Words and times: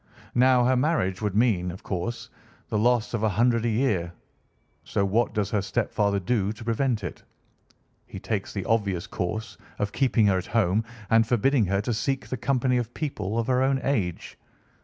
Now 0.33 0.63
her 0.65 0.75
marriage 0.75 1.21
would 1.21 1.35
mean, 1.35 1.69
of 1.69 1.83
course, 1.83 2.31
the 2.69 2.77
loss 2.79 3.13
of 3.13 3.21
a 3.21 3.29
hundred 3.29 3.65
a 3.65 3.69
year, 3.69 4.11
so 4.83 5.05
what 5.05 5.31
does 5.35 5.51
her 5.51 5.61
stepfather 5.61 6.19
do 6.19 6.51
to 6.53 6.63
prevent 6.63 7.03
it? 7.03 7.21
He 8.07 8.19
takes 8.19 8.51
the 8.51 8.65
obvious 8.65 9.05
course 9.05 9.59
of 9.77 9.91
keeping 9.91 10.25
her 10.25 10.39
at 10.39 10.47
home 10.47 10.83
and 11.11 11.27
forbidding 11.27 11.65
her 11.67 11.81
to 11.81 11.93
seek 11.93 12.27
the 12.29 12.37
company 12.37 12.77
of 12.77 12.95
people 12.95 13.37
of 13.37 13.45
her 13.45 13.61
own 13.61 13.79
age. 13.83 14.39